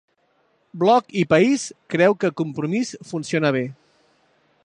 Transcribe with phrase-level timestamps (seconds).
[0.83, 1.65] Bloc i País
[1.95, 3.65] creu que Compromís funciona bé